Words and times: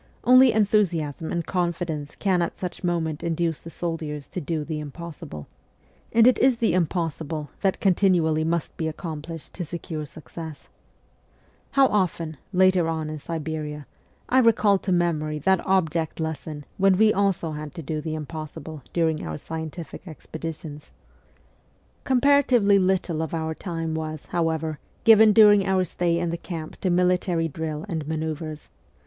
Only 0.23 0.51
enthusiasm 0.51 1.31
and 1.31 1.45
confidence 1.45 2.15
can 2.15 2.41
at 2.41 2.57
such 2.57 2.83
moments 2.83 3.23
induce 3.23 3.59
the 3.59 3.69
soldiers 3.69 4.27
to 4.29 4.41
do' 4.41 4.63
the 4.65 4.79
impossible' 4.79 5.47
and 6.11 6.25
it 6.25 6.39
is 6.39 6.57
the 6.57 6.73
impossible 6.73 7.51
that 7.61 7.79
continually 7.79 8.43
must 8.43 8.75
be 8.77 8.87
accomplished 8.87 9.53
to 9.53 9.63
secure 9.63 10.05
success. 10.07 10.69
How 11.73 11.85
often, 11.85 12.37
later 12.51 12.87
on 12.87 13.11
in 13.11 13.19
Siberia, 13.19 13.85
I 14.27 14.39
recalled 14.39 14.81
to 14.85 14.91
memory 14.91 15.37
that 15.37 15.63
object 15.67 16.19
lesson 16.19 16.65
when 16.79 16.97
we 16.97 17.13
also 17.13 17.51
had 17.51 17.75
to 17.75 17.83
do 17.83 18.01
the 18.01 18.15
impossible 18.15 18.81
during 18.93 19.23
our 19.23 19.37
scientific 19.37 20.07
expeditions! 20.07 20.89
144 22.07 22.59
MEMOIRS 22.59 22.63
OF 22.63 22.63
A 22.63 22.65
REVOLUTIONIST 22.65 22.75
Comparatively 22.75 22.79
little 23.19 23.21
of 23.21 23.33
our 23.35 23.53
time 23.53 23.93
was, 23.93 24.25
however, 24.31 24.79
given 25.03 25.31
during 25.31 25.67
our 25.67 25.83
stay 25.85 26.17
in 26.17 26.31
the 26.31 26.37
camp 26.37 26.79
to 26.81 26.89
military 26.89 27.47
drill 27.47 27.85
and 27.87 28.07
manoeuvres. 28.07 28.69